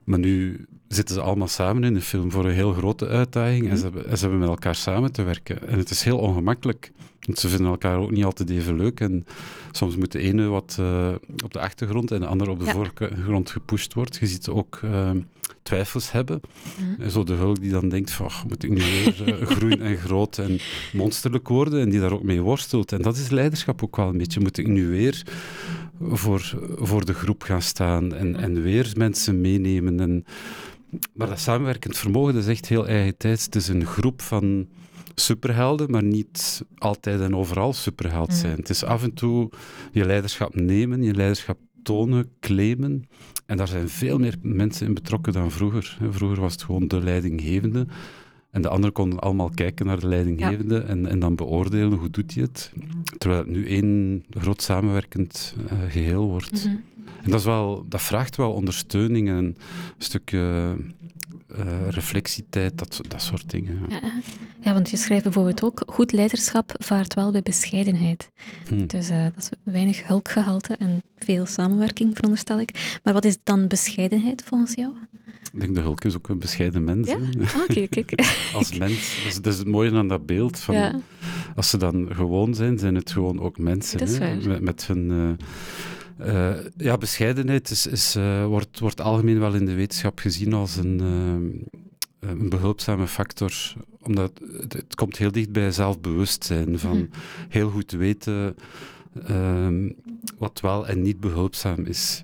Maar 0.04 0.18
nu 0.18 0.66
zitten 0.88 1.14
ze 1.14 1.20
allemaal 1.20 1.48
samen 1.48 1.84
in 1.84 1.94
de 1.94 2.00
film 2.00 2.30
voor 2.30 2.44
een 2.44 2.54
heel 2.54 2.72
grote 2.72 3.06
uitdaging. 3.06 3.62
En, 3.62 3.68
mhm. 3.68 3.76
ze 3.76 3.82
hebben, 3.82 4.02
ze 4.16 4.20
hebben 4.20 4.38
met 4.38 4.48
elkaar 4.48 4.74
samen 4.74 5.12
te 5.12 5.22
werken. 5.22 5.68
En 5.68 5.78
het 5.78 5.90
is 5.90 6.02
heel 6.02 6.18
ongemakkelijk. 6.18 6.92
Want 7.20 7.38
ze 7.38 7.48
vinden 7.48 7.66
elkaar 7.66 7.98
ook 7.98 8.10
niet 8.10 8.24
altijd 8.24 8.50
even 8.50 8.76
leuk. 8.76 9.00
En 9.00 9.26
soms 9.70 9.96
moet 9.96 10.12
de 10.12 10.18
ene 10.18 10.46
wat 10.46 10.76
uh, 10.80 11.08
op 11.44 11.52
de 11.52 11.60
achtergrond 11.60 12.10
en 12.10 12.20
de 12.20 12.26
andere 12.26 12.50
op 12.50 12.58
de 12.58 12.66
voorgrond 12.66 13.50
gepusht 13.50 13.94
wordt. 13.94 14.16
Je 14.16 14.26
ziet 14.26 14.48
ook 14.48 14.80
uh, 14.84 15.10
twijfels 15.64 16.12
hebben. 16.12 16.40
Mm. 16.78 16.96
En 16.98 17.10
zo 17.10 17.24
de 17.24 17.32
hulk 17.32 17.60
die 17.60 17.70
dan 17.70 17.88
denkt 17.88 18.10
van, 18.10 18.30
moet 18.48 18.64
ik 18.64 18.70
nu 18.70 18.80
weer 18.80 19.22
uh, 19.40 19.46
groeien 19.46 19.80
en 19.80 19.96
groot 19.96 20.38
en 20.38 20.58
monsterlijk 20.92 21.48
worden. 21.48 21.80
En 21.80 21.90
die 21.90 22.00
daar 22.00 22.12
ook 22.12 22.22
mee 22.22 22.40
worstelt. 22.40 22.92
En 22.92 23.02
dat 23.02 23.16
is 23.16 23.28
leiderschap 23.28 23.82
ook 23.82 23.96
wel 23.96 24.08
een 24.08 24.18
beetje. 24.18 24.40
Moet 24.40 24.58
ik 24.58 24.66
nu 24.66 24.88
weer 24.88 25.22
voor, 26.00 26.52
voor 26.76 27.04
de 27.04 27.14
groep 27.14 27.42
gaan 27.42 27.62
staan 27.62 28.14
en, 28.14 28.36
en 28.36 28.62
weer 28.62 28.92
mensen 28.96 29.40
meenemen. 29.40 30.00
En, 30.00 30.24
maar 31.14 31.28
dat 31.28 31.40
samenwerkend 31.40 31.96
vermogen 31.96 32.34
dat 32.34 32.42
is 32.42 32.48
echt 32.48 32.68
heel 32.68 32.86
eigen 32.86 33.16
tijd. 33.16 33.44
Het 33.44 33.54
is 33.54 33.68
een 33.68 33.86
groep 33.86 34.22
van 34.22 34.68
superhelden, 35.14 35.90
maar 35.90 36.04
niet 36.04 36.64
altijd 36.78 37.20
en 37.20 37.36
overal 37.36 37.72
superheld 37.72 38.28
mm. 38.28 38.36
zijn. 38.36 38.56
Het 38.56 38.70
is 38.70 38.84
af 38.84 39.02
en 39.02 39.14
toe 39.14 39.50
je 39.92 40.04
leiderschap 40.04 40.54
nemen, 40.54 41.02
je 41.02 41.14
leiderschap 41.14 41.58
tonen, 41.82 42.30
claimen. 42.40 43.08
En 43.46 43.56
daar 43.56 43.68
zijn 43.68 43.88
veel 43.88 44.18
meer 44.18 44.34
mensen 44.42 44.86
in 44.86 44.94
betrokken 44.94 45.32
dan 45.32 45.50
vroeger. 45.50 45.98
Vroeger 46.10 46.40
was 46.40 46.52
het 46.52 46.62
gewoon 46.62 46.88
de 46.88 47.02
leidinggevende. 47.02 47.86
En 48.50 48.62
de 48.62 48.68
anderen 48.68 48.92
konden 48.92 49.18
allemaal 49.18 49.50
kijken 49.54 49.86
naar 49.86 50.00
de 50.00 50.08
leidinggevende 50.08 50.78
en, 50.78 51.06
en 51.06 51.18
dan 51.18 51.34
beoordelen 51.34 51.98
hoe 51.98 52.10
doet 52.10 52.34
hij 52.34 52.42
het. 52.42 52.72
Terwijl 53.18 53.40
het 53.40 53.50
nu 53.50 53.66
één 53.66 54.24
groot 54.30 54.62
samenwerkend 54.62 55.54
uh, 55.72 55.78
geheel 55.88 56.28
wordt. 56.28 56.64
Mhm. 56.64 56.76
En 57.22 57.30
dat, 57.30 57.40
is 57.40 57.46
wel, 57.46 57.86
dat 57.88 58.02
vraagt 58.02 58.36
wel 58.36 58.52
ondersteuning 58.52 59.28
en 59.28 59.36
een 59.36 59.56
stukje 59.98 60.74
uh, 60.78 60.84
reflectietijd, 61.88 62.78
dat, 62.78 63.00
dat 63.08 63.22
soort 63.22 63.50
dingen. 63.50 63.78
Ja. 63.88 64.00
ja. 64.60 64.72
want 64.72 64.90
je 64.90 64.96
schrijft 64.96 65.22
bijvoorbeeld 65.22 65.62
ook, 65.62 65.82
goed 65.86 66.12
leiderschap 66.12 66.74
vaart 66.78 67.14
wel 67.14 67.30
bij 67.30 67.42
bescheidenheid. 67.42 68.30
Hm. 68.68 68.86
Dus 68.86 69.10
uh, 69.10 69.22
dat 69.22 69.36
is 69.36 69.48
weinig 69.62 70.06
hulkgehalte 70.06 70.76
en 70.76 71.02
veel 71.18 71.46
samenwerking, 71.46 72.14
veronderstel 72.14 72.60
ik. 72.60 72.98
Maar 73.02 73.12
wat 73.12 73.24
is 73.24 73.36
dan 73.42 73.68
bescheidenheid 73.68 74.42
volgens 74.44 74.74
jou? 74.74 74.92
Ik 75.54 75.60
denk 75.60 75.74
de 75.74 75.80
Hulk 75.80 76.04
is 76.04 76.16
ook 76.16 76.28
een 76.28 76.38
bescheiden 76.38 76.84
mens. 76.84 77.08
Ja? 77.08 77.16
Ah, 77.40 77.88
kijk, 77.90 78.22
Als 78.54 78.78
mens. 78.78 79.16
Dat 79.16 79.32
is, 79.32 79.40
dat 79.42 79.52
is, 79.52 79.58
het 79.58 79.68
mooie 79.68 79.92
aan 79.92 80.08
dat 80.08 80.26
beeld. 80.26 80.58
Van, 80.58 80.74
ja. 80.74 81.00
Als 81.54 81.70
ze 81.70 81.76
dan 81.76 82.08
gewoon 82.12 82.54
zijn, 82.54 82.78
zijn 82.78 82.94
het 82.94 83.10
gewoon 83.10 83.40
ook 83.40 83.58
mensen. 83.58 83.98
Met, 83.98 84.60
met, 84.60 84.86
hun... 84.86 85.10
Uh, 85.10 85.30
uh, 86.20 86.54
ja, 86.76 86.96
bescheidenheid 86.96 87.70
is, 87.70 87.86
is, 87.86 88.16
uh, 88.16 88.46
wordt, 88.46 88.78
wordt 88.78 89.00
algemeen 89.00 89.38
wel 89.38 89.54
in 89.54 89.66
de 89.66 89.74
wetenschap 89.74 90.18
gezien 90.18 90.52
als 90.52 90.76
een, 90.76 91.00
uh, 91.00 92.30
een 92.30 92.48
behulpzame 92.48 93.06
factor, 93.06 93.52
omdat 94.02 94.40
het, 94.60 94.72
het, 94.72 94.94
komt 94.94 95.16
heel 95.16 95.32
dicht 95.32 95.52
bij 95.52 95.70
zelfbewustzijn, 95.72 96.78
van 96.78 96.96
mhm. 96.96 97.06
heel 97.48 97.70
goed 97.70 97.90
weten 97.90 98.56
ehm, 99.26 99.90
wat 100.38 100.60
wel 100.60 100.86
en 100.86 101.02
niet 101.02 101.20
behulpzaam 101.20 101.84
is. 101.84 102.22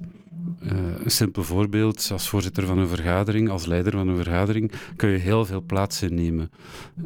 Uh, 0.63 0.73
een 1.05 1.11
simpel 1.11 1.43
voorbeeld, 1.43 2.09
als 2.13 2.29
voorzitter 2.29 2.67
van 2.67 2.79
een 2.79 2.89
vergadering, 2.89 3.49
als 3.49 3.67
leider 3.67 3.93
van 3.93 4.09
een 4.09 4.17
vergadering, 4.17 4.73
kun 4.97 5.09
je 5.09 5.19
heel 5.19 5.45
veel 5.45 5.63
plaats 5.63 6.03
innemen. 6.03 6.51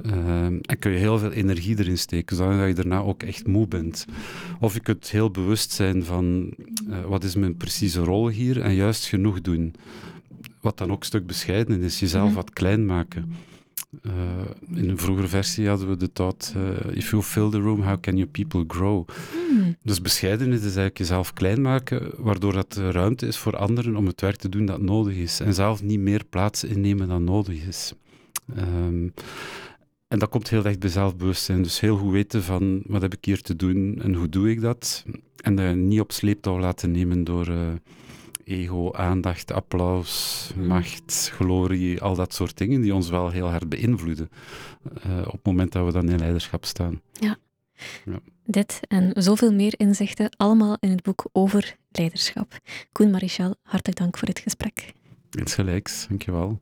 Uh, 0.06 0.44
en 0.44 0.78
kun 0.78 0.90
je 0.90 0.98
heel 0.98 1.18
veel 1.18 1.30
energie 1.30 1.78
erin 1.78 1.98
steken, 1.98 2.36
zodat 2.36 2.66
je 2.66 2.74
daarna 2.74 2.98
ook 2.98 3.22
echt 3.22 3.46
moe 3.46 3.68
bent. 3.68 4.06
Of 4.60 4.74
je 4.74 4.80
kunt 4.80 5.10
heel 5.10 5.30
bewust 5.30 5.70
zijn 5.70 6.04
van 6.04 6.54
uh, 6.88 7.04
wat 7.04 7.24
is 7.24 7.34
mijn 7.34 7.56
precieze 7.56 8.00
rol 8.00 8.28
hier 8.28 8.60
en 8.60 8.74
juist 8.74 9.06
genoeg 9.06 9.40
doen. 9.40 9.74
Wat 10.60 10.78
dan 10.78 10.90
ook 10.90 11.00
een 11.00 11.06
stuk 11.06 11.26
bescheiden 11.26 11.82
is, 11.82 12.00
jezelf 12.00 12.26
mhm. 12.26 12.34
wat 12.34 12.52
klein 12.52 12.86
maken. 12.86 13.34
Uh, 14.02 14.12
in 14.74 14.88
een 14.88 14.98
vroegere 14.98 15.28
versie 15.28 15.68
hadden 15.68 15.88
we 15.88 15.96
de 15.96 16.12
thought, 16.12 16.54
uh, 16.56 16.96
if 16.96 17.10
you 17.10 17.22
fill 17.22 17.50
the 17.50 17.60
room, 17.60 17.82
how 17.82 18.00
can 18.00 18.16
your 18.16 18.30
people 18.30 18.64
grow? 18.66 19.08
Hmm. 19.32 19.76
Dus 19.82 20.00
bescheidenheid 20.00 20.58
is 20.58 20.64
eigenlijk 20.64 20.98
jezelf 20.98 21.32
klein 21.32 21.60
maken, 21.62 22.10
waardoor 22.16 22.52
dat 22.52 22.76
ruimte 22.76 23.26
is 23.26 23.36
voor 23.36 23.56
anderen 23.56 23.96
om 23.96 24.06
het 24.06 24.20
werk 24.20 24.36
te 24.36 24.48
doen 24.48 24.66
dat 24.66 24.80
nodig 24.80 25.14
is. 25.14 25.40
En 25.40 25.54
zelf 25.54 25.82
niet 25.82 26.00
meer 26.00 26.24
plaats 26.30 26.64
innemen 26.64 27.08
dan 27.08 27.24
nodig 27.24 27.66
is. 27.66 27.94
Um, 28.58 29.12
en 30.08 30.18
dat 30.18 30.28
komt 30.28 30.48
heel 30.48 30.62
dicht 30.62 30.78
bij 30.78 30.90
zelfbewustzijn. 30.90 31.62
Dus 31.62 31.80
heel 31.80 31.96
goed 31.96 32.12
weten 32.12 32.42
van 32.42 32.82
wat 32.86 33.02
heb 33.02 33.12
ik 33.14 33.24
hier 33.24 33.42
te 33.42 33.56
doen 33.56 34.00
en 34.02 34.14
hoe 34.14 34.28
doe 34.28 34.50
ik 34.50 34.60
dat. 34.60 35.04
En 35.40 35.54
dat 35.54 35.74
niet 35.74 36.00
op 36.00 36.12
sleeptouw 36.12 36.58
laten 36.58 36.90
nemen 36.90 37.24
door... 37.24 37.48
Uh, 37.48 37.58
ego, 38.44 38.92
aandacht, 38.92 39.52
applaus, 39.52 40.50
mhm. 40.56 40.66
macht, 40.66 41.30
glorie, 41.34 42.00
al 42.00 42.14
dat 42.14 42.34
soort 42.34 42.58
dingen 42.58 42.80
die 42.80 42.94
ons 42.94 43.10
wel 43.10 43.30
heel 43.30 43.50
hard 43.50 43.68
beïnvloeden 43.68 44.30
uh, 45.06 45.18
op 45.26 45.32
het 45.32 45.44
moment 45.44 45.72
dat 45.72 45.84
we 45.84 45.92
dan 45.92 46.08
in 46.08 46.18
leiderschap 46.18 46.64
staan. 46.64 47.00
Ja. 47.12 47.36
ja. 48.04 48.18
Dit 48.46 48.80
en 48.88 49.12
zoveel 49.14 49.52
meer 49.52 49.74
inzichten, 49.76 50.30
allemaal 50.36 50.76
in 50.80 50.90
het 50.90 51.02
boek 51.02 51.28
over 51.32 51.76
leiderschap. 51.90 52.58
Koen 52.92 53.10
Marichal, 53.10 53.54
hartelijk 53.62 53.98
dank 53.98 54.18
voor 54.18 54.26
dit 54.26 54.38
gesprek. 54.38 54.92
Insgelijks, 55.30 56.06
dankjewel. 56.08 56.60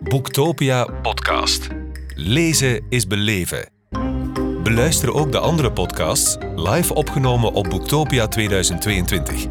Boektopia 0.00 0.84
podcast. 0.84 1.68
Lezen 2.14 2.84
is 2.88 3.06
beleven. 3.06 3.75
Beluister 4.66 5.14
ook 5.14 5.32
de 5.32 5.38
andere 5.38 5.72
podcasts 5.72 6.36
live 6.56 6.94
opgenomen 6.94 7.52
op 7.52 7.68
Boektopia 7.70 8.28
2022. 8.28 9.46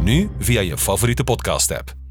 Nu 0.00 0.30
via 0.38 0.60
je 0.60 0.78
favoriete 0.78 1.24
podcast-app. 1.24 2.07